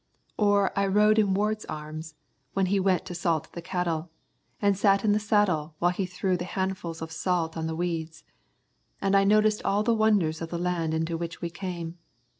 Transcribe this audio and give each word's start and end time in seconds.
Or 0.35 0.71
I 0.75 0.87
rode 0.87 1.19
in 1.19 1.35
Ward's 1.35 1.63
arms, 1.65 2.15
when 2.53 2.65
he 2.73 2.79
went 2.79 3.05
to 3.05 3.13
salt 3.13 3.53
the 3.53 3.61
cattle, 3.61 4.09
and 4.59 4.75
sat 4.75 5.05
in 5.05 5.11
the 5.11 5.19
saddle 5.19 5.75
while 5.77 5.91
he 5.91 6.07
threw 6.07 6.35
the 6.35 6.43
handfuls 6.43 7.03
of 7.03 7.11
salt 7.11 7.55
on 7.55 7.67
the 7.67 7.75
weeds, 7.75 8.23
and 8.99 9.15
I 9.15 9.23
noticed 9.23 9.61
all 9.61 9.83
the 9.83 9.93
wonders 9.93 10.41
of 10.41 10.49
the 10.49 10.57
land 10.57 10.95
into 10.95 11.17
which 11.19 11.39
we 11.39 11.51
came. 11.51 11.99